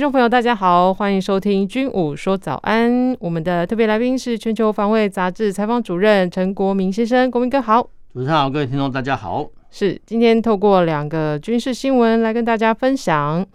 [0.00, 2.90] 听众朋友，大家好，欢迎收听《军武说早安》。
[3.20, 7.82] 我们的特别来宾是《全球防卫杂志》采访主任陈国明先生，国明哥好。
[8.14, 9.46] 主持人好，各位听众大家好。
[9.70, 13.46] 是今天透过两个军事新闻来跟大家分享。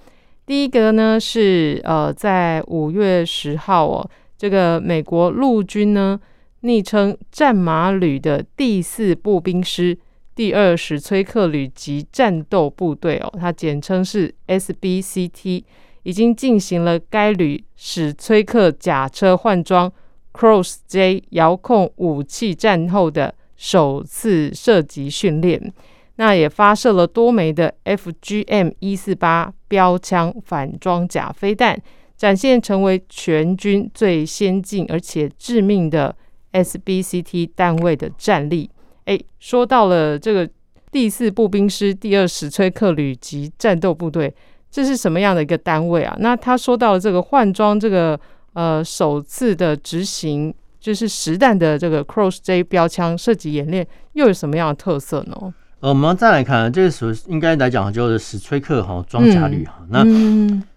[0.46, 6.20] 第一个呢是呃，在五月十号哦，这个美国陆军呢，
[6.60, 9.98] 昵称战马旅的第四步兵师
[10.36, 15.64] 第二史崔克旅级战斗部队哦，它简称是 SBCT，
[16.06, 19.92] 已经进行了该旅史崔克甲车换装
[20.32, 25.74] Cross J 遥控武器战后的首次射击训练。
[26.18, 31.82] 那也发射了多枚的 FGM 一四八标枪反装甲飞弹，
[32.16, 36.16] 展现成为全军最先进而且致命的
[36.54, 38.70] SBCT 单位的战力。
[39.06, 40.50] 诶，说到了这个
[40.92, 44.34] 第四步兵师第二史崔克旅级战斗部队，
[44.76, 46.14] 这是什么样的一个单位啊？
[46.20, 48.20] 那他说到了这个换装这个
[48.52, 55.54] 呃首次的执行，就是实弹的这个 Cross J 标枪射击演练，又有什么样的特色呢？
[55.80, 59.76] 呃，我们再来看，这个属应该来讲就是史崔克哈装甲旅哈。
[59.90, 60.04] 那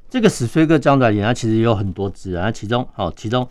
[0.08, 3.48] 这个史崔克装甲旅它其实有很多支啊，其中好，其中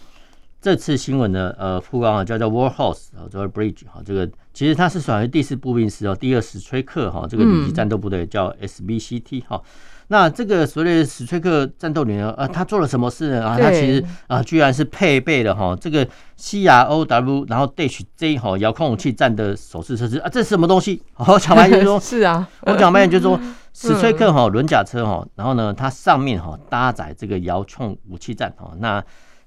[0.61, 9.61] 这次新闻的呃副官啊叫叫 Warhorse 啊，叫 Bridge 哈，这个其实它是属于第四步兵师哦，第二史崔克哈这个旅级战斗部队叫 SBCT 哈。
[10.09, 13.45] 那这个所谓的史崔克战斗连啊，他做了什么事呢？
[13.45, 16.07] 啊，他其实啊，居然是配备了哈这个
[16.39, 21.03] CROW，然后 Dash J 哈遥控武器站的手势测试啊，这是什么东西？
[21.27, 23.37] 我讲白 就是说，是啊，我讲白就是说，
[23.73, 29.03] 史崔克哈轮甲车哈，然后呢，它上面哈搭载这个遥控武器站哈，那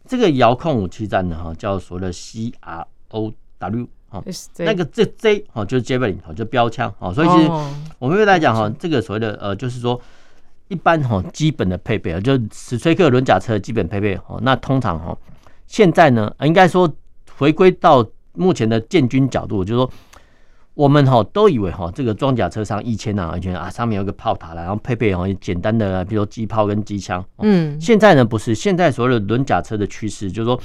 [0.06, 4.22] 这个遥控武器站呢哈叫所谓的 CROW 哈，
[4.58, 7.50] 那个这 J 哈就是 Javelin 哈就标枪哈，所以其实
[7.98, 9.98] 我们一般来讲哈，这个所谓的呃就是说。
[10.70, 14.38] 一般哈基本的配备啊，就史崔克轮甲车的基本配备哦。
[14.40, 15.18] 那通常哈，
[15.66, 16.88] 现在呢，应该说
[17.36, 19.90] 回归到目前的建军角度，就是说
[20.74, 27.22] 我们哈都以为哈这个装甲车上一千啊，一千啊上面有个炮塔，然后配备哈简单的，比如说机炮跟机枪。
[27.38, 30.60] 嗯，现在呢不是，现在所有的轮甲车的趋势就是说，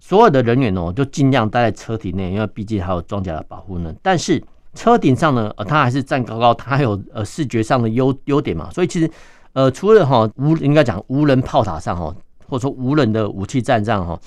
[0.00, 3.94] 所有的人员哦就尽量待在车体内，因为毕竟还有装甲的保护呢。
[4.00, 9.10] 但是车顶上呢，呃，它还是站高高，它还有呃视觉上的优优点嘛，所以其实。
[9.54, 12.14] 呃，除了哈无应该讲无人炮塔上哈，
[12.46, 14.20] 或者说无人的武器站上哈，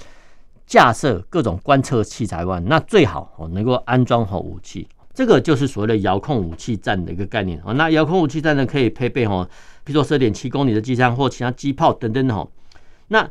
[0.66, 7.74] 架设各种观测器材外，那最好哦能够安装好武器，这个就是所谓的遥控武器站的一个概念啊。
[7.74, 9.48] 那遥控武器站呢，可以配备哈，
[9.84, 12.48] 比如说十二点七公里的机枪或其他机炮等等的哈。
[13.10, 13.30] 那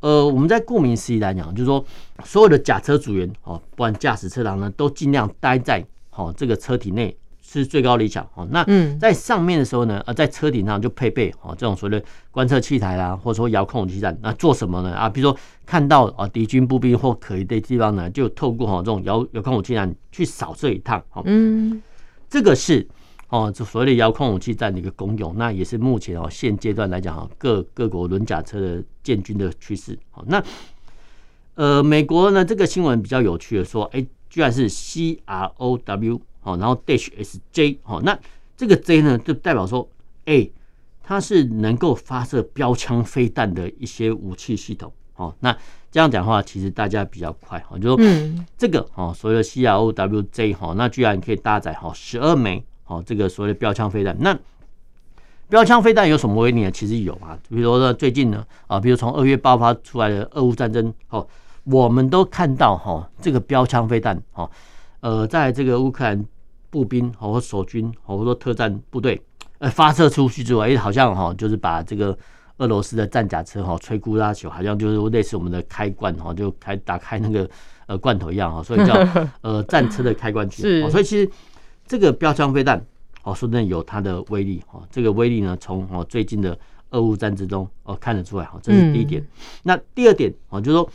[0.00, 1.82] 呃，我们在顾名思义来讲，就是说
[2.24, 7.16] 所有的甲车组员哦，不管驾驶车长呢，都尽量待在好这个车体内。
[7.52, 8.48] 是最高理想哦。
[8.50, 8.64] 那
[8.98, 14.16] 在上面的时候呢，呃，在车顶上就配备哦这种所谓的观测器材啦，或者说遥控武器站。
[14.22, 14.94] 那做什么呢？
[14.94, 21.04] 啊，比如说看到啊敌军步兵或可疑的地方呢，就透过哈这种遥遥控武器站去扫射一趟。
[21.24, 21.82] 嗯，
[22.30, 22.86] 这个是
[23.28, 25.34] 哦，就所谓的遥控武器站的一个功用。
[25.36, 29.98] 那也是目前哦现阶段来讲哈，各各国轮甲车的建军的趋势。
[30.10, 30.42] 好，那
[31.54, 36.20] 呃，美国呢这个新闻比较有趣的说，哎，居然是 C R O W。
[36.42, 38.18] 好，然后 Dash S J，好，那
[38.56, 39.88] 这个 J 呢，就代表说，
[40.24, 40.48] 哎，
[41.02, 44.92] 它是能够发射标枪飞弹的一些武器系统。
[45.14, 45.56] 好，那
[45.90, 48.04] 这样讲的话，其实大家比较快，哈，就说
[48.58, 54.16] 这个，哦，所谓的 C R O W J，哈，那居然可以搭载哈十二枚，好，这个所谓的标枪飞弹。
[54.18, 54.36] 那
[55.48, 56.70] 标枪飞弹有什么威力呢？
[56.70, 61.24] 其实有啊，比如说呢，最近呢，啊，比如从二月爆发出来的俄乌战争，哦，
[61.64, 64.50] 我们都看到哈，这个标枪飞弹，哦。
[65.00, 66.24] 呃，在这个乌克兰
[66.72, 69.20] 步兵和守军，或者说特战部队，
[69.58, 72.16] 呃，发射出去之后，哎，好像哈，就是把这个
[72.56, 77.46] 俄罗斯的战甲车哈摧枯拉朽，好像就是类似我们的开罐哈，就开打开那个
[77.86, 78.94] 呃罐头一样哈，所以叫
[79.42, 80.62] 呃战车的开关器。
[80.90, 81.30] 所以其实
[81.86, 82.82] 这个标枪飞弹
[83.22, 86.58] 哦，说真的有它的威力哈，这个威力呢，从哦最近的
[86.92, 89.22] 俄乌战争中哦看得出来哈，这是第一点。
[89.62, 90.88] 那第二点哦，就是说。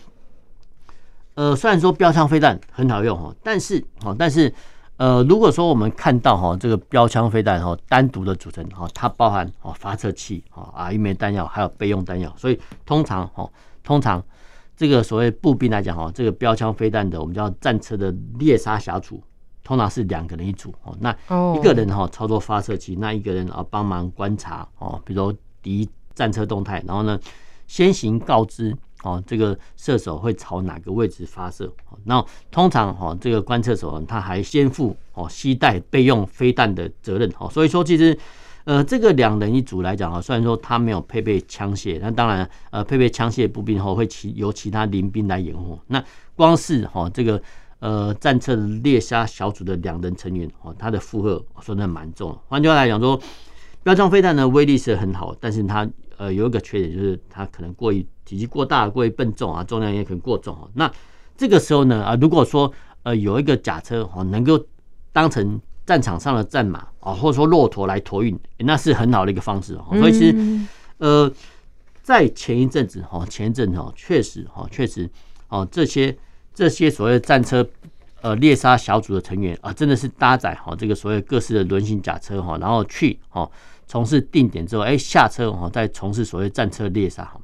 [1.35, 4.51] 呃，虽然说标枪飞弹很好用哈，但是哦，但是
[4.97, 13.47] 呃，如果说我们看到哈这个标枪飞弹哈单独的组成哈，它包含哦发射器哈啊一枚弹药，还有备用弹药，所以通常哈
[13.83, 14.23] 通常
[14.75, 19.21] 这个所谓步兵来讲哈，这个标枪飞弹的我们叫战车的猎杀小组，
[19.63, 20.97] 通常是两个人一组哦。
[20.99, 21.15] 那
[21.55, 27.19] 一个人哈操作发射器，那一个人啊帮忙观察哦，比如敌战车动态，然后呢
[27.67, 28.75] 先行告知
[29.07, 31.71] 哦，这个射手会朝哪个位置发射。
[32.03, 37.49] 那通常哈这个观测手他还先负哦携带备用飞弹的责任哦。
[37.49, 38.17] 所以说其实
[38.65, 45.79] 呃这个两人一组来讲啊，虽然说他没有配备枪械，那当然呃配备枪械步兵后会其由其他临兵来掩护。
[45.87, 46.03] 那
[46.35, 47.41] 光是哈这个。
[47.79, 52.35] 呃，战车猎杀小组的两人成员哦，他的负荷说的蛮重。
[52.47, 53.21] 换句话来讲说，
[53.83, 55.87] 标枪飞弹呢威力是很好，但是它
[56.17, 60.67] 呃有一个缺点，就是它可能过于体积过大，过于笨重啊，重量也可能过重啊。
[60.73, 60.91] 那
[61.37, 62.71] 这个时候呢啊，如果说
[63.03, 64.63] 呃有一个甲车哦能够
[65.11, 69.97] 当成战场上的战马啊，或者说骆驼来托运，那是很好的一个方式哦。
[69.97, 70.67] 所以其实
[70.97, 71.31] 呃，
[72.01, 75.09] 在前一阵子哈，前一阵子哦，确实哈，确实
[75.47, 76.17] 哦这些。
[76.57, 77.63] 这些所谓战车，
[78.19, 83.47] 呃，猎杀小组的成员啊，真的是搭载哈这个所谓各式的轮型甲车哈，然后去哈
[83.87, 87.39] 从事定点之后，哎下车哦再从事所谓战车猎杀哈，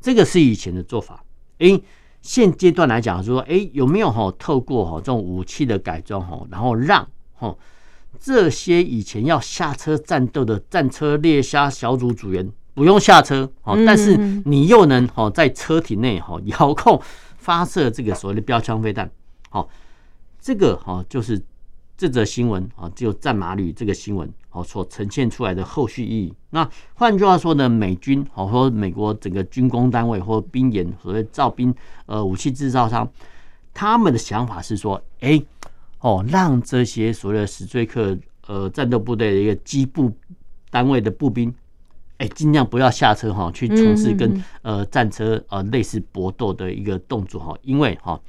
[0.00, 1.22] 这个是以前的做法。
[1.58, 1.80] 哎，
[2.22, 7.54] 现阶段来讲说，哎有没有哈透过哈这种武器的改装哈，然后让哈
[8.18, 17.00] 这些以前要下车战斗的战车猎杀小组组员不用下车哈，但是你又能哈在车体内哈遥控。
[17.36, 19.10] 发射这个所谓的标枪飞弹，
[19.50, 19.68] 好，
[20.40, 21.38] 这个哈就是
[21.96, 26.34] 这则新闻啊，只有战马旅这个新闻哦所呈现出来的后续意义。
[26.50, 31.74] 那换句话说呢，美军好说美国整个军工单位或兵研所谓造兵
[32.06, 33.08] 呃武器制造商，
[33.72, 35.40] 他们的想法是说，哎
[36.00, 40.12] 哦，让这些所谓的史崔克呃战斗部队的一个机部
[40.70, 41.54] 单位的步兵。
[42.18, 48.20] 哎，尽量不要下车哈，去从事跟呃战车呃类似搏斗的一个动作哈，因为哈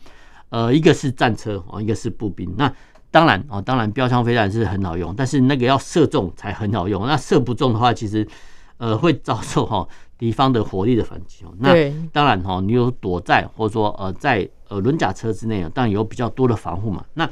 [0.50, 2.52] 呃一个是战车哦，一个是步兵。
[2.58, 2.74] 那
[3.16, 7.08] 当然哦，当然标枪飞弹是很好用，但是那个要射中才很好用。
[7.08, 8.28] 那射不中的话，其实
[8.76, 11.46] 呃会遭受哈敌方的火力的反击。
[11.60, 11.74] 那
[12.12, 17.06] 当然哈，你有躲在或者说呃在呃轮甲车之内啊，当然有比较多的防护嘛。
[17.14, 17.30] 那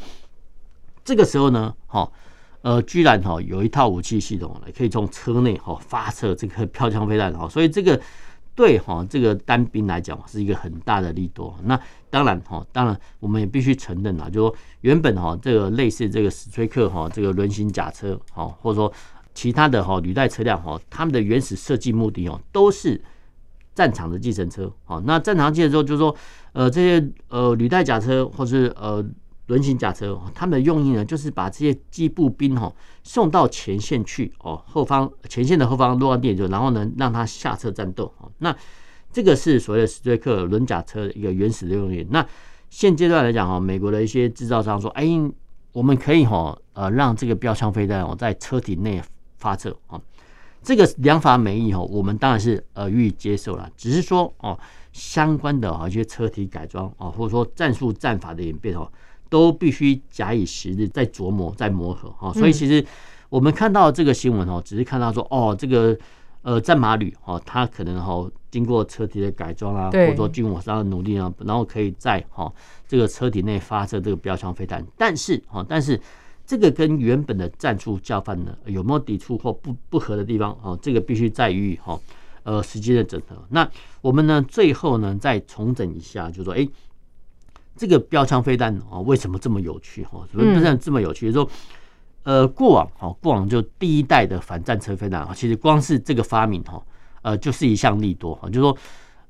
[1.04, 2.10] 这个时候呢，哈。
[2.62, 8.00] 呃，居然哈有一套武器系统来可以从车内哈发射这个标枪飞弹哈，所以这个
[8.56, 11.58] 对哈这个单兵来讲是一个很大的利多。
[11.64, 11.80] 那
[12.10, 18.94] 当然哈，当然我们也必须承认啊，就说原本哈这个类似这个史崔克哈这个轮型甲车哈，或者说
[19.34, 23.02] 其他的哈履带车辆哈，他们的原始设计目的哦都是
[23.74, 24.72] 战场的计程车。
[24.84, 26.16] 好，那战场计程车就是说
[26.52, 29.04] 呃这些呃履带甲车或是呃。
[29.48, 32.74] 轮型甲车，他们的用意呢，就是把这些机步兵哈
[33.04, 38.12] 送到前线去哦，后方前线的后方落地点，然后呢让他下车战斗。
[38.44, 38.56] 那
[39.12, 42.06] 这个是所谓的史瑞克轮甲车的一个原始的用意。
[42.12, 42.24] 那
[42.70, 45.08] 现阶段来讲哈，美国的一些制造商说，哎，
[45.72, 49.02] 我们可以哈呃让这个标枪飞弹哦在车体内
[49.38, 50.00] 发射啊，
[50.62, 53.68] 这个良法美意哈，我们当然是呃予以接受了。
[53.76, 54.60] 只是说哦
[54.92, 58.92] 相关的啊一些车体改装啊，或者说战术战法的演变哦。
[59.30, 62.32] 都必须假以时日，再琢磨、再磨合哈。
[62.34, 62.86] 所以其实
[63.30, 65.98] 我们看到这个新闻哦，只是看到说哦，这个
[66.44, 72.54] 呃战马旅哦，它可能哈经过车体的改装啊，或者说军火商的努力啊，然后可以在哈
[72.88, 74.86] 这个车体内发射这个标枪飞弹。
[74.96, 76.00] 但是哈，但是
[76.46, 80.78] 这个跟原本的战术教范呢有没有抵触或不不合的地方哦？
[80.82, 82.00] 这个必须在于哈
[82.44, 83.36] 呃时间的整合。
[83.50, 83.68] 那
[84.02, 86.68] 我们呢最后呢再重整一下，就说哎。
[87.76, 90.24] 这个标枪飞弹啊，为什么这么有趣哈？
[90.34, 91.32] 为什么这么有趣？
[91.32, 91.50] 就是说，
[92.24, 96.82] 呃，过往哈，过往就第一代的反战车飞弹啊，其实光是这个发明哈，
[97.22, 98.48] 呃，就是一项利多哈。
[98.50, 98.78] 就是说，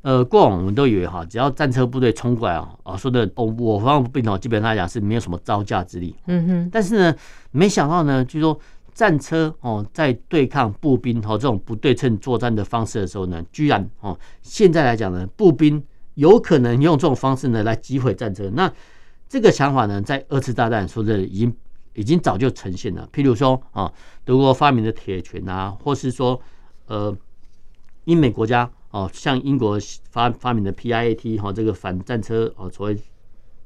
[0.02, 6.16] 呃，过往我们都以为哈，只要战车部队冲过来啊，啊，说的我我方兵哦，基本上来讲是没有什么招架之力。
[6.28, 6.70] 嗯哼。
[6.72, 7.16] 但是呢，
[7.52, 8.60] 没想到呢，就是说
[8.94, 15.84] 战车哦，在对抗步兵和这种不对称作战的方式的时候呢，居然哦，现在来讲呢，步兵。
[16.16, 18.72] 有可能用这种方式呢来击毁战车，那
[19.28, 21.52] 这个想法呢，在二次大战说的已经
[21.94, 23.08] 已经早就呈现了。
[23.14, 23.92] 譬如说啊，
[24.24, 26.40] 德国发明的铁拳啊，或是说
[26.88, 27.16] 呃，
[28.06, 32.98] 英美国家哦，像英国发发明的 PIAT 哈，这个反战车哦，所谓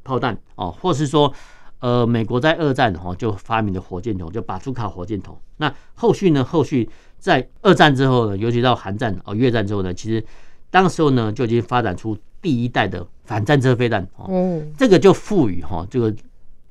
[0.04, 1.34] 炮弹哦，或是说
[1.80, 5.40] 呃，美国在二战哈就发明的火箭筒，就巴祖卡火箭筒。
[5.58, 10.24] 那后续呢，后续在二战之后呢，尤其到韩战哦、越战之后呢，其实
[10.70, 12.18] 当时候呢就已经发展出。
[12.40, 16.16] 第一代的反战车飞弹哦，这个就赋予哈这个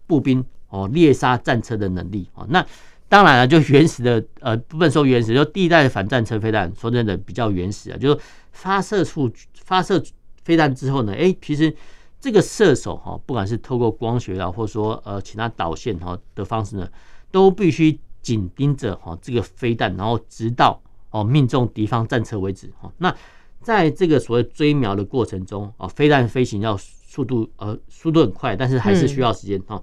[0.06, 2.46] 步兵哦猎杀战车的能力哦。
[2.48, 2.64] 那
[3.08, 8.20] 当然了，就原始的呃不能说原始，就第一代的反战车飞弹说真的比较原始啊，就是
[8.50, 9.30] 发射出
[9.62, 10.02] 发射
[10.42, 11.72] 飞弹之后呢，哎，其实
[12.20, 16.88] 这个射手哈，不管是透过光学啊，或者说呃其他导线哈的方式呢，
[17.30, 20.80] 都必须紧盯着哈这个飞弹，然后直到
[21.10, 22.92] 哦命中敌方战车为止哈。
[22.98, 23.14] 那
[23.62, 29.80] 在这个所谓追瞄的过程中啊，飞弹飞行要速度呃速度很快，但是还是需要时间哈。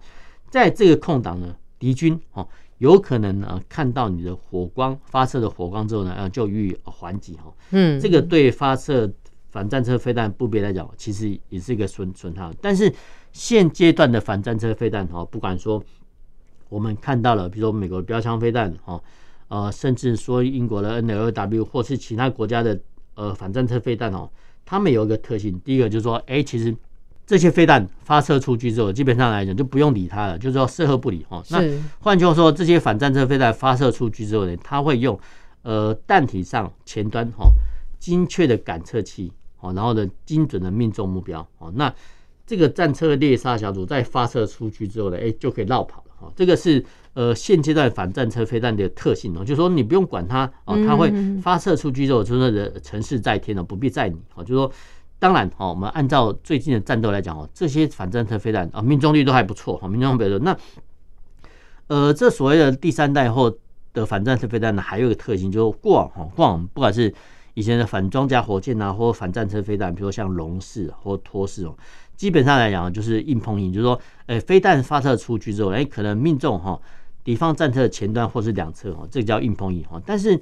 [0.54, 7.52] 在这个空档呢，敌军哦有可能呢看到你的火光发射的火光之后呢，就予以还击哈。
[7.72, 9.12] 嗯，这个对发射
[9.50, 12.54] 反战车飞弹部队来讲，其实也是一个损损耗。
[12.62, 12.94] 但是
[13.32, 15.84] 现阶段的反战车飞弹哈，不管说
[16.70, 19.02] 我们看到了，比如说美国的标枪飞弹哈，
[19.48, 22.80] 呃，甚至说英国的 NLW 或是其他国家的。
[23.16, 24.28] 呃，反战车飞弹哦，
[24.66, 26.76] 它们有一个特性，第一个就是说，哎、欸，其实
[27.26, 31.44] 这些飞弹发射出去之后，基本上来讲就不用理它了，就是说射后不理哈。
[31.50, 31.62] 那
[32.00, 35.20] 换句话说，这些反战车飞弹发射出去之后呢，它会用
[35.62, 37.52] 呃弹体上前端哈
[38.00, 41.72] 精确的感测器哦，然后呢精准的命中目标哦。
[41.76, 41.94] 那
[42.46, 46.32] 这个战车猎杀小组在发射出去之后呢，哎、欸，就可以绕跑了哈。
[46.36, 46.84] 这个是。
[47.16, 51.14] 呃，现阶段反战车飞弹的特性哦，就是说你不用管它哦，它会
[51.44, 54.44] 发射出去之后，就是的成事在天了，不必在你哦。
[54.44, 54.72] 就是说，
[55.24, 60.58] 当然哦，我们按照最近的战斗来讲哦，这些反战车飞弹啊，命中率都还不错哈，命中比如说那
[61.88, 63.50] 呃，这所谓的第三代后
[63.94, 67.14] 的反战车飞弹呢，还有一个特性，就是过往哈，过往不管是
[67.54, 71.74] 以前的反装甲火箭呐，或反战车飞弹，比如说像龙式或托式哦，
[72.18, 76.78] 基本上来讲就是硬碰硬，就是说，哎，飞弹发射出去之后，哎，可能命中哈。
[77.24, 80.02] 敌方战车的前端或是两侧哦，这个叫硬碰硬哈。
[80.06, 80.38] 但是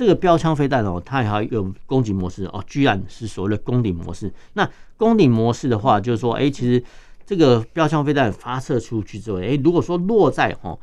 [0.00, 4.32] 这个标枪飞弹哦，它还有攻击模式哦，居然是所谓的攻顶模式。
[4.54, 4.66] 那
[4.96, 6.82] 攻顶模式的话，就是说，哎，其实
[7.26, 10.74] 这个标枪飞弹发射出去之后，哎，如果说落在哈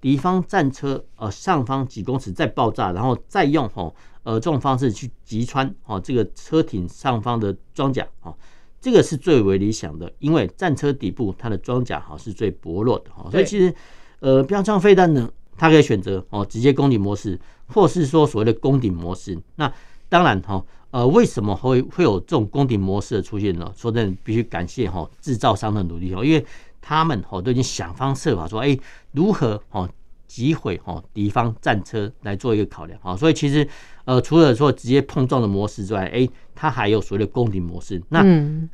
[0.00, 3.88] 敌方战车呃上方几公尺再爆炸，然后再用哈
[4.24, 8.34] 呃这种方式去击穿哦这个车顶上方的装甲哦，
[8.80, 13.72] 这个是最为理想的，因为战车底部它的装甲哈是最薄弱的哈，所以其实。
[14.20, 17.38] 呃，标枪飞弹呢，它可以选择哦，直接攻顶模式，
[17.74, 19.36] 或是说所谓的攻顶模式。
[19.56, 19.70] 那
[20.08, 23.70] 当然哈，呃，为什么会会有这种攻顶模式的出现呢？
[23.76, 26.46] 说真的，必须感谢哈制造商的努力哦，因为
[26.80, 28.78] 他们哦都已经想方设法说，哎，
[29.12, 29.90] 如何哦
[30.26, 33.16] 击毁哦敌方战车来做一个考量啊。
[33.16, 33.66] 所以其实
[34.04, 38.00] 呃，除了说直接碰撞的模式之外，哎，它还有所谓的攻顶模式。
[38.08, 38.22] 那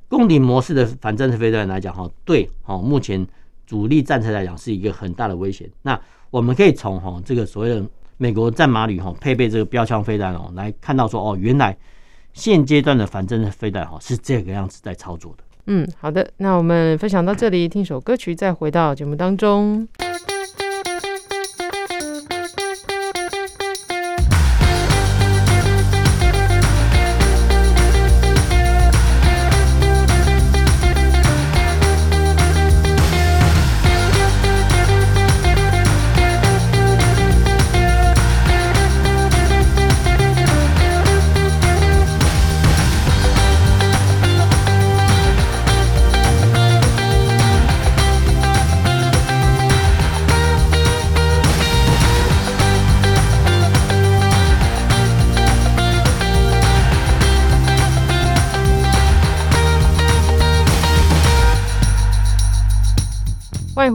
[0.09, 3.27] 攻顶模式的反战车飞弹来讲哈，对哦，目前。
[3.67, 5.71] 主力战车来讲是一个很大的威胁。
[5.83, 5.97] 那
[6.29, 7.81] 我们可以从哈这个所谓的
[8.23, 11.75] 美国战马旅哈配备这个标枪飞弹哦来看到说哦，原来
[12.35, 15.45] 现阶段的反侦的飞弹哈是这个样子在操作的。
[15.65, 19.89] 嗯，好的，那我们分享到这里，听首歌曲，再回到节目当中。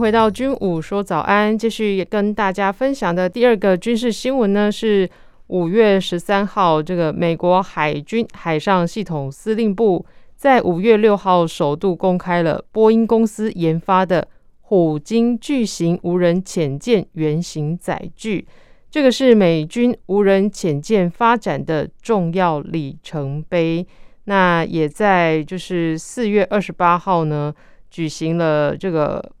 [0.06, 5.10] 回到军武说早安，继续跟大家分享的第二个军事新闻呢，是
[5.48, 14.28] 五月十三号，这个美国海军海上系统司令部在五月六号首度公开了波音公司研发的
[14.60, 18.46] 虎鲸巨型无人潜舰原型载具，
[18.88, 23.84] 这个是美军无人潜舰发展的重要里程碑。
[24.26, 27.52] 那也在就是四月二十八号呢，
[27.90, 29.32] 举行了这个。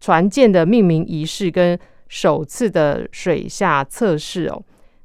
[0.00, 1.78] 船舰的命名仪式跟
[2.08, 4.60] 首次的水下测试哦，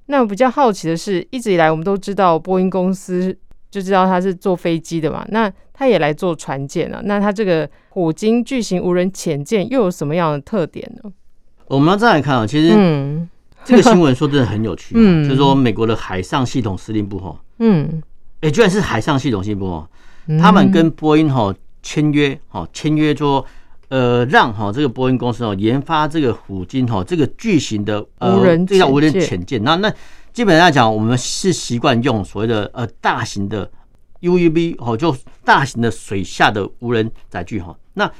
[0.07, 3.37] 那我比较好奇的是，一直以来我们都知道波音公司
[3.69, 11.11] 就知道它是坐飞机的嘛，那它也来做船舰了，那它这个虎鲸巨型无人潜舰又有什么样的特点呢？
[11.67, 13.29] 我们要再来看啊，其实嗯，
[13.65, 18.01] 这个新闻说真的很有趣， 嗯，就是说美国的海上系统司令部哈，嗯，
[18.41, 19.89] 哎，居然是海上系统司令部哦，
[20.41, 23.45] 他们跟波音哈签约哈，签约说。
[23.95, 29.63] 呃，让哈这个波音公司哦研发这个虎鲸哈这个巨型的无人这叫无人潜舰。
[29.63, 29.89] 那那
[30.33, 33.71] 基本上来讲，我们是习惯用所谓的呃大型的
[34.19, 37.73] UUV 哦，就大型的水下的无人载具哈。
[37.93, 38.11] 那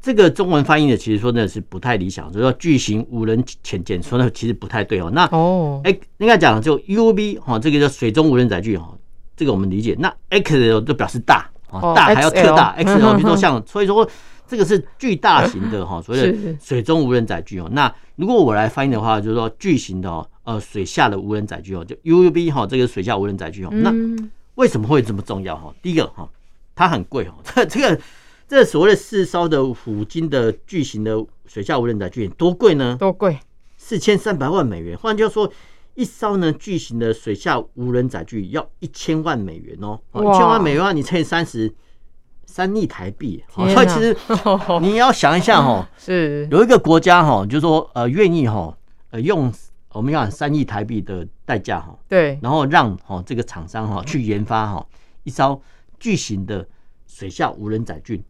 [0.00, 5.10] 这个中文翻译的其实说的是不太理想，就是说巨型无人潜舰说的其实不太对哦。
[5.12, 8.96] 那哦，哎，应该讲就 UUV 哈，这个叫水中无人载具哈，
[9.36, 9.96] 这个我们理解。
[9.98, 14.08] 那 X 就表示大啊，大还要特大 XL，比如说像，所以说
[14.48, 17.68] 这个是巨大型的哈， 所谓的水中无人载具哦。
[17.72, 23.70] 那如果我来翻译的话，就是说巨型的哦，呃，水下的无人载具哦，就 UUB 哈，这个水下无人载具哦。
[23.72, 23.92] 那
[24.54, 25.74] 为什么会这么重要哈？
[25.82, 26.28] 第一个哈，
[26.74, 28.00] 它很贵哦，这 这个
[28.48, 32.96] 这所谓的四艘的虎鲸的巨型的水下无人载具多贵呢？
[32.98, 33.38] 多贵？
[33.76, 34.96] 四千三百万美元。
[34.96, 35.52] 换句话说。
[35.98, 41.72] 一艘呢巨型的水下无人载具要一千万美元哦，一千万美元你乘以三十，
[42.46, 43.44] 三亿台币。
[43.50, 44.16] 所以其实
[44.80, 48.74] 你要想一下哈， 是有一个国家哈，就是说呃愿意哈
[49.10, 49.52] 呃用
[49.92, 54.86] 我们讲三亿台币的代价哈，对，然后让哈这个厂商哈去研发哈
[55.24, 55.60] 一艘
[55.98, 56.66] 巨型的
[57.06, 58.24] 水下无人载具，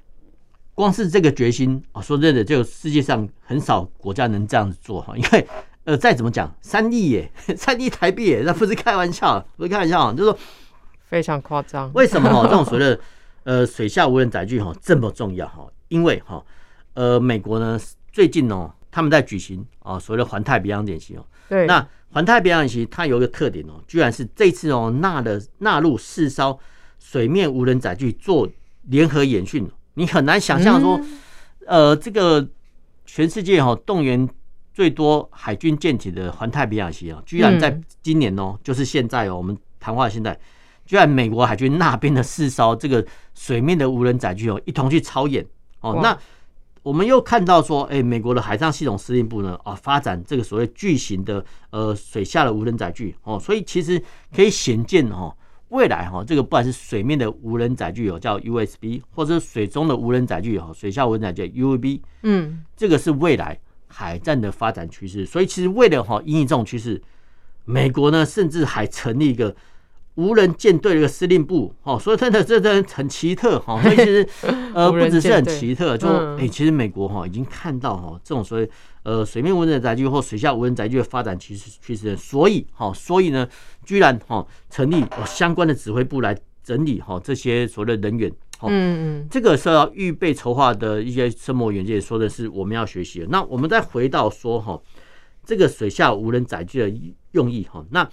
[0.74, 5.46] 光是这个决心啊，说真的，就世界上很少国家能这样子做哈，因为。
[5.86, 10.38] 呃，再怎么讲，三亿耶， 三亿台币耶，那不是开玩笑，不是开玩笑，就是说
[11.04, 11.88] 非常夸张。
[11.94, 12.98] 为什么哈这种所谓的
[13.46, 15.66] 呃水下无人载具哈这么重要哈？
[15.88, 16.44] 因为哈
[16.94, 17.80] 呃美国呢
[18.12, 21.24] 最近哦他们在举行啊所谓的环太平洋演习哦。
[21.48, 21.64] 对。
[21.66, 26.58] 那环太平洋演习它有一个特点哦，居然是这次哦纳了纳入四艘
[26.98, 28.48] 水面无人载具做
[28.88, 31.00] 联合演训，你很难想象说
[31.66, 32.46] 呃这个
[33.06, 34.28] 全世界哈动员。
[34.76, 40.38] 最多海军舰艇的环太平洋演习啊，居然在今年哦，就是现在哦，我们谈话现在，
[40.86, 45.44] 居然美国海军那边的四艘这个水面的无人载具哦，一同去操演
[45.80, 45.98] 哦。
[46.02, 46.16] 那
[46.82, 54.00] 我们又看到说，哎，美国的海上系统司令部呢啊，发展这个所谓巨型的呃水下的无人载具哦，所以其实
[54.34, 55.36] 可以显见哦，
[55.70, 63.58] 未来哈这个不管是水面的无人载具有叫 USB，或者是水中的无人载具哦，水下无人载具 UAV，嗯，这个是未来。
[63.88, 67.00] 海战的发展趋势，所以其实为了哈应应这种趋势，
[67.64, 69.54] 美国呢甚至还成立一个
[70.16, 73.80] 无人舰队的一个司令部哦，所以真的这真的很奇特哈。
[73.82, 74.28] 所以其实
[74.74, 78.68] 呃不只是很奇特，就哎其实美国哈已经看到哈这种所谓
[79.04, 83.48] 呃水面无人载具或水下无人载具的发展趋势趋势，所以哈所以呢
[83.84, 88.30] 居然哈成立相关的指挥部来整理哈这些所谓的人员。
[88.62, 93.26] 嗯嗯，这个是要预备筹划的一些深谋远见，说的是我们要学习的。
[93.28, 94.80] 那我们再回到说哈，
[95.44, 96.90] 这个水下无人载具的
[97.32, 97.84] 用意哈。
[97.90, 98.08] 那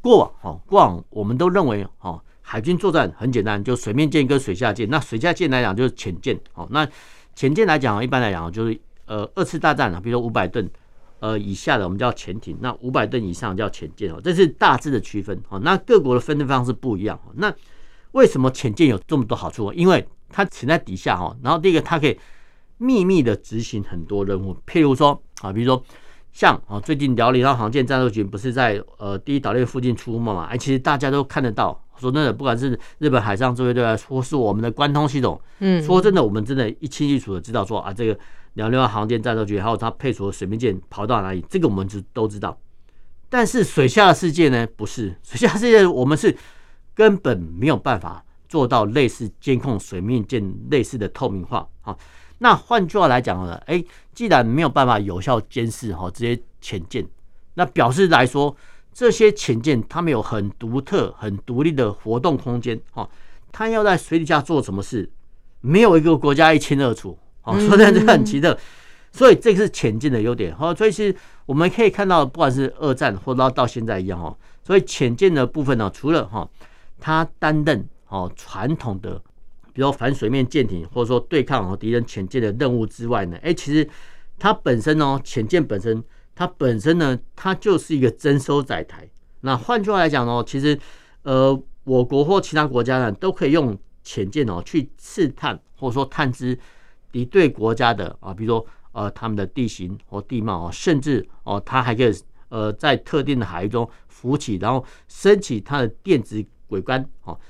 [0.00, 4.88] 过往哈，过往我们都认为哈，海军作战很简单，就水面舰跟水下舰。
[4.88, 6.66] 那水下舰来讲就是潜舰哦。
[6.70, 6.88] 那
[7.34, 10.68] 潜舰来讲，一般来讲就是呃二次大战啊，比如说五百吨
[11.20, 14.20] 呃以下的我们叫潜艇，那五百吨以上叫潜舰哦。
[14.22, 15.58] 这是大致的区分哦。
[15.60, 17.18] 那各国的分的方式不一样。
[17.34, 17.52] 那
[18.12, 19.72] 为什么潜舰有这么多好处？
[19.72, 22.18] 因为它潜在底下哈，然后第一个它可以
[22.78, 25.82] 秘密的执行很多任务，譬如说啊，比如说
[26.32, 30.44] 像啊，最近辽宁号航舰战斗群不是在呃第一岛链附近出没嘛？
[30.44, 31.84] 哎，其实大家都看得到。
[31.98, 38.16] 说真的，不管是日本海上自卫队来说，是我们的关通系统，嗯，说真的，我们真的，一清一楚的知道说啊，这个
[38.54, 42.56] 辽宁号航舰战斗群还有它配属的水面舰跑到哪里，这个我们就都知道。
[43.28, 46.36] 但是水下的世界呢，不是水下世界，我们是。
[46.98, 51.96] 根本没有办法做到类似监控水面舰类似的透明化啊。
[52.38, 57.06] 那换句话来讲呢，哎，既然没有办法有效监视哈这些潜舰，
[57.54, 58.56] 那表示来说，
[58.92, 63.08] 这些潜舰它们有很独特、很独立的活动空间哈。
[63.50, 65.10] 它要在水底下做什么事，
[65.60, 67.58] 没有一个国家一清二楚啊。
[67.58, 68.56] 说的这很奇特，
[69.12, 70.74] 所以这个是潜舰的优点哈。
[70.74, 71.14] 所以是
[71.46, 74.36] 我们可以看到，不管是二战或者到到现在一样哈。
[74.62, 76.48] 所以潜舰的部分呢，除了哈。
[77.00, 79.22] 它担任哦传统的，
[79.78, 83.88] 比如反水面舰艇，或者说对抗哦敌人潜舰的任务之外呢，哎，其实
[84.36, 86.02] 它本身哦潜舰本身，
[86.34, 89.08] 它本身呢，它就是一个侦收载台。
[89.42, 90.76] 那换句话来讲哦，其实
[91.22, 96.58] 呃，我国或其他国家呢，都可以用潜舰哦去刺探或者说探知
[97.12, 102.12] 敌对国家的啊，比如说呃他们的地形或地貌啊，甚至哦，它还可以
[102.48, 106.44] 呃在特定的海域中浮起，然后升起它的电子。
[106.70, 107.40] 桅杆哦，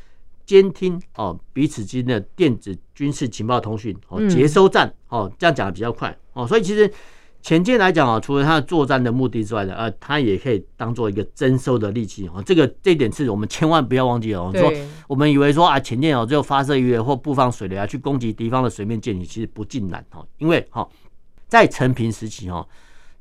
[0.48, 6.90] 监听哦，彼此之间的电子军事情报通讯哦，接收站哦，这样讲的比较快哦，所以其实
[7.42, 12.42] 潜舰来讲啊，除了它的作战的目的之外呢，呃，它也可以当做一个征收的利器哦。
[12.46, 14.50] 这个这一点是我们千万不要忘记哦。
[14.54, 14.72] 说
[15.06, 20.26] 我们以为说啊，潜舰哦，只有发射鱼雷或布放水雷啊，去攻击敌方的水面舰艇，其实不尽然哦。
[20.38, 20.88] 因为哈，
[21.46, 22.66] 在成平时期哈，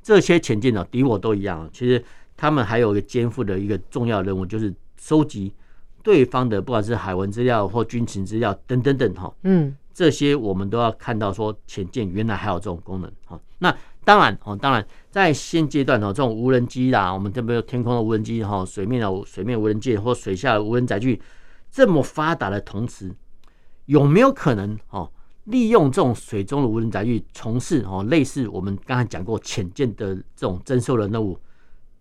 [0.02, 2.02] 这些潜舰呢，敌我都一样，其实
[2.38, 5.54] 他们还有一个肩负的一个重要任务，就是收集。
[6.04, 13.40] 对方的不管是海文资料或军情资料等等等哈，嗯，这些我们都要看到说潜舰原来还有这种功能哈。
[13.60, 21.22] 那当然哦，当然在现阶段哦，这种无人机啦，我们这边有天空的无人机哈，水面的水面无人舰或水下的无人载具
[21.70, 23.14] 这么发达的同时，
[23.86, 25.12] 有没有可能哦，
[25.46, 31.38] 利用这种水中的无人载具从事哦类似我们刚才讲过潜舰的这种侦搜的任务？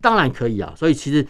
[0.00, 0.72] 当然可以啊。
[0.76, 1.26] 所以其实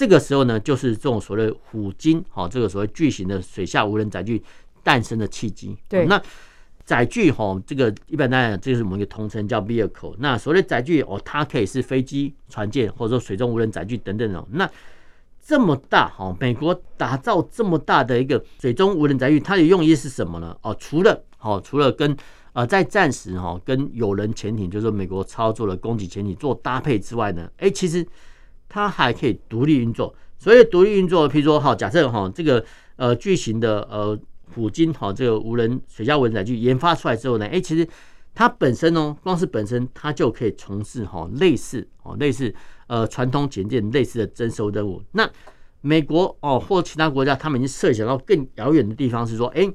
[0.00, 4.42] 这个时候呢，就是这种所谓虎鲸哦，这个所谓巨型的水下无人载具
[4.82, 5.76] 诞生的契机。
[5.90, 6.18] 对，那
[6.86, 10.14] 载具哈，这个一般来讲，这个是我们一个统称叫 vehicle。
[10.18, 14.42] 那所谓载具哦，它可以是飞机、船舰，或者说水中无人载具等等哦。
[14.52, 14.66] 那
[15.38, 20.56] 这么大哈，美国打造这么大的一个水中无人载具，它的用意是什么呢？
[20.62, 22.16] 哦，除了哦，除了跟
[22.54, 28.06] 呃在战时哈跟有人潜艇，就是美国操作的攻击潜艇做搭配之外呢，哎，其实
[28.70, 30.14] 它还可以独立运作。
[30.38, 32.64] 所以独立运作，譬如说哈，假设哈这个
[32.96, 34.18] 呃巨型的呃
[34.54, 37.86] 虎鲸哈这个无人水下无人载具研发出来之后呢，哎，其实
[38.34, 42.54] 它本身哦，光是本身它就可以从事哈类似哦类似。
[42.90, 45.30] 呃，传统潜舰类似的征收任务，那
[45.80, 49.72] 美国哦或其他国家，他们已经设想到更遥远的地方，是说，哎，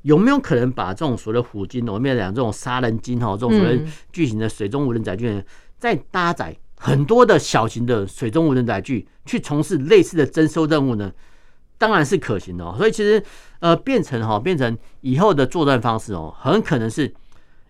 [0.00, 3.80] 有没有可能把这种所谓的虎鲸，我们讲这种杀人鲸哈，这种所谓
[4.12, 5.40] 巨型的水中无人载具，
[5.78, 6.52] 再搭载
[6.84, 11.12] 很多的小型的水中无人载具去从事类似的征收任务呢？
[11.78, 12.74] 当然是可行的哦。
[12.76, 13.22] 所以其实
[13.60, 17.14] 呃，变成哈，变成以后的作战方式哦，很可能是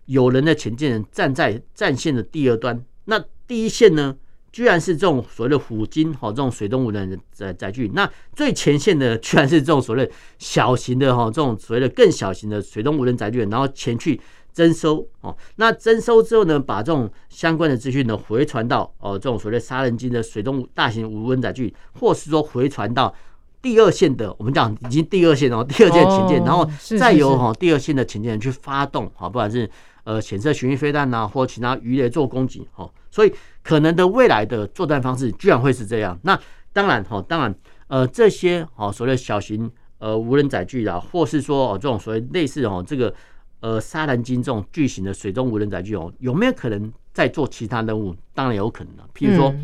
[0.06, 4.16] 有人的前进人站在战线的第二端，那第一线呢？
[4.50, 7.90] 居然是这种所谓的虎鲸哈，这种水中无人载载具。
[7.94, 14.20] 那最前线的居然是这种所谓小型的哈，这种所谓的更小型的水中无人载具，然后前去
[14.54, 15.36] 侦搜哦。
[15.56, 23.14] 那征收之后呢，把这种相关的资讯呢回传到哦这种所谓杀人鲸的水中大型无人载具，或是说回传到
[23.60, 29.68] 第二线的，我们讲已经第二线哦，第二线潜舰，然后再由哈第二线的潜舰人去发动哈，不管是
[30.04, 33.32] 呃潜射巡弋飞弹呐，或其他鱼雷做攻击哈，所以。
[33.64, 36.36] 可能的未来的作战方式居然会是这样，那
[36.72, 37.54] 当然哈，当然
[37.86, 43.14] 呃这些哦所谓小型呃无人载具啊，或是说哦这种所谓类似哦这个
[43.62, 48.14] 呃杀人鲸这种巨型的水中无人载具哦，有没有可能在做其他任务？
[48.34, 49.54] 当然有可能了，譬如说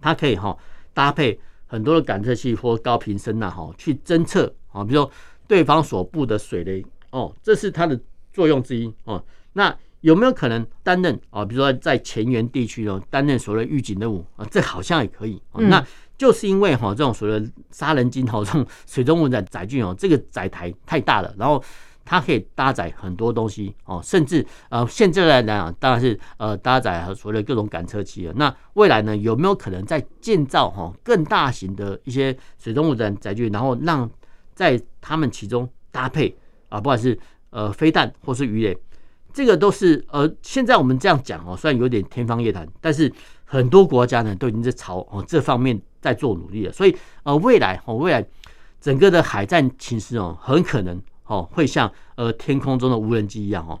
[0.00, 0.56] 它可以哈
[0.94, 5.10] 搭配很多的感测器或高频声呐哈去侦测啊，比如说
[5.46, 8.00] 对方所布的水雷哦，这是它的
[8.32, 9.76] 作用之一哦，那。
[10.02, 11.44] 有没有可能担任啊？
[11.44, 15.42] 比如说在前沿地区哦，担任所谓预警任务啊，这好像也可以。
[15.54, 15.84] 那
[16.16, 21.60] 就是因为哈，这种所谓杀人鲸哈，这种水中无人载具哦，这个载台太大了，然后
[22.06, 28.32] 它可以搭载很多东西哦，甚至呃，现在来讲当然是呃搭载所谓的各种感测器了。
[28.36, 34.08] 那未来呢，有没有可能在建造哈更大型的一些水中物的载具，然后让
[34.54, 36.34] 在他们其中搭配
[36.68, 37.18] 啊，不管是
[37.50, 38.78] 呃飞弹或是鱼雷？
[39.32, 43.12] 这个都是呃，现在我们这样讲哦，虽然有点天方夜谭，但是
[43.44, 46.72] 很多国家呢都已经在朝哦这方面在做努力了。
[46.72, 48.26] 所以呃，未来哦，未来
[48.80, 53.80] 整个的海战情势哦，很可能哦会像呃天空中的无人机一样哦，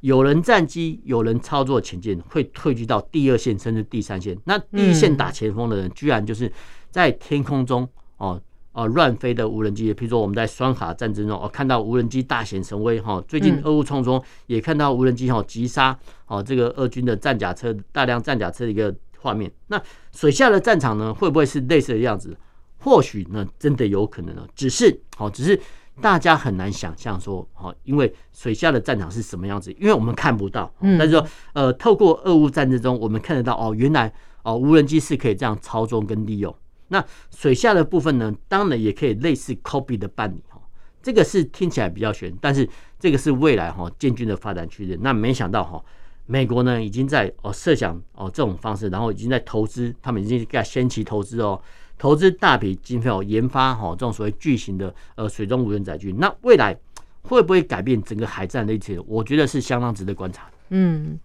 [0.00, 4.38] 有人战机、有人操作前进会退居到第二线甚至第三线。
[4.44, 6.50] 那第一线打前锋的人，居然就是
[6.90, 8.40] 在天空中哦。
[8.76, 13.22] 哦，乱飞的无人机，譬如说我们在双卡战争中，哦，看到无人机大显神威哈。
[13.28, 19.48] 最近俄乌冲中也看到无人机哈击杀哦这个俄军的战甲车，大量战甲车的一个画面。
[19.68, 22.36] 那水下的战场呢，会不会是类似的样子？
[22.78, 24.44] 或许呢，真的有可能呢。
[24.56, 25.56] 只是哦，只是
[26.00, 30.72] 大家很难想象说哦，因为水下的战场是什么样子，因为我们看不到。
[30.80, 36.54] 但是说呃，透过俄乌战争中，我们看得到哦，原来哦无人机是可以这样操纵跟利用。
[36.88, 40.60] 那水下的部分呢，当然也可以类似 copy 的办理哈，
[41.02, 44.98] 这个是听起来比较悬，但是这个是未来哈建军的发展趋势。
[45.00, 45.82] 那没想到哈，
[46.26, 51.60] 美国呢已经在哦设想哦这种方式，然后已经在投资，他们已经在先期投资哦，
[52.04, 56.12] 投资大笔经费哦研发哈这种所谓巨型的呃水中无人载具。
[56.12, 56.76] 那未来
[57.22, 59.00] 会不会改变整个海战的一切？
[59.06, 60.46] 我觉得是相当值得观察。
[60.68, 61.18] 嗯，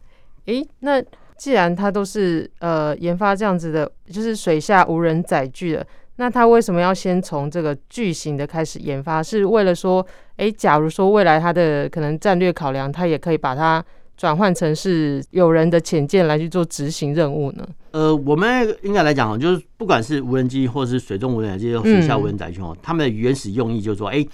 [0.45, 1.03] 诶，那。
[1.35, 5.87] 既然它都是呃研发这样子的，就是水下无人载具的，
[6.17, 9.23] 那它为什么要先从这个巨型的开始研发？
[9.23, 13.81] 是为了说，哎、欸，假如说未来它的可能战略考量，它也可以把它
[14.19, 17.65] 转换成是有人的潜舰来去做执行任务呢？
[17.91, 24.29] 呃，我们应该来讲，就是不管是无人机或是水中无人载具、水下无人载具哦，他们的原始用意就是说，哎、欸。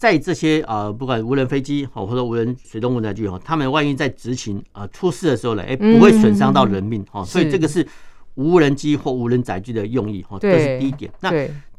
[0.00, 7.86] 在这些啊，不管无人飞机或者无人水中无人载具哦，他们万一在执行啊出事的时候呢，哎，不会损伤到人命哈，所以这个是
[8.36, 11.12] 无人机或无人载具的用意哈，这是第一点。
[11.20, 11.30] 那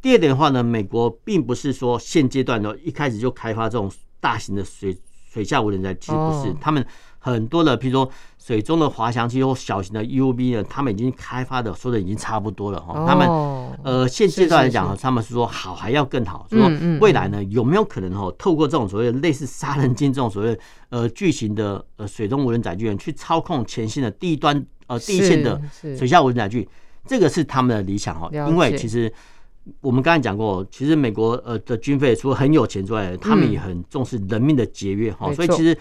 [0.03, 4.95] 第二点的话呢，美国并不是说现阶段呢一开始就开发这种大型的水
[5.33, 6.85] 水下无人载具，其实不是，哦、他们
[7.23, 12.99] 很多的，譬如说水中的滑翔机或小型的 UV 呢，他们已经开发的说的已经差不多了哈。
[12.99, 13.27] 哦、他们
[13.83, 16.59] 呃现阶段来讲哈，他们是说好还要更好，说
[16.99, 25.61] 未来呢有没有可能哈，透过这种所谓的类似杀人鲸这种所谓呃巨型的呃水中无人载具去操控前线的第一端呃第一线的
[25.95, 26.67] 水下无人载具，
[27.05, 29.13] 这个是他们的理想哈，因为其实。
[29.79, 35.77] 我们刚才讲过，其实美国呃的军费除了很有钱之外，他们也很重视人命的节约哈，所以其实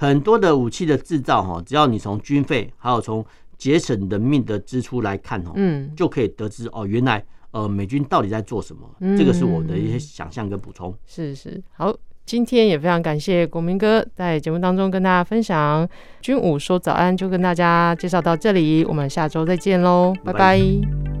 [0.00, 3.22] 很多的武器的制造哈，只要你从军费还有从
[3.58, 10.94] 节省人命的支出来看哈，嗯，就可以得知哦，原来呃美军到底在做什么，这个是我的一些想象跟补充。
[11.04, 15.86] 是是，好，今天也非常感谢国民哥在节目当中跟大家分享
[16.22, 21.19] 军武说早安，就跟大家介绍到这里，我们下周再见喽，拜拜。